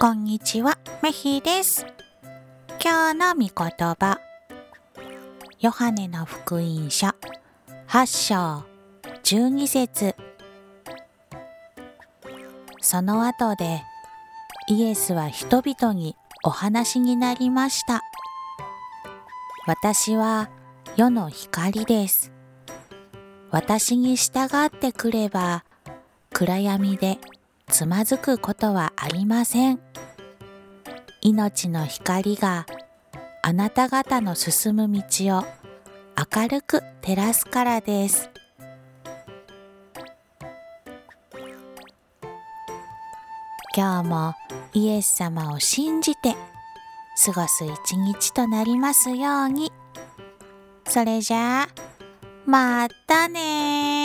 [0.00, 1.86] こんにちは、メヒです。
[2.82, 4.18] 今日の御言葉。
[5.60, 7.06] ヨハネの福音書
[7.86, 8.64] 8章
[9.22, 10.16] 12節
[12.80, 13.82] その後で
[14.68, 18.02] イエスは人々にお話になりました。
[19.66, 20.50] 私は
[20.96, 22.32] 世の光です。
[23.50, 25.64] 私に従ってくれば
[26.32, 27.18] 暗闇で
[27.68, 29.80] つまずくことはありません。
[31.20, 32.66] 命の光が
[33.42, 35.02] あなた方の進む道
[35.38, 35.44] を
[36.34, 38.30] 明るく照らすからです。
[43.76, 44.34] 今日も
[44.72, 46.36] イエス様を信じて
[47.24, 49.72] 過ごす一日となりますように。
[50.86, 51.68] それじゃあ、
[52.46, 54.03] またね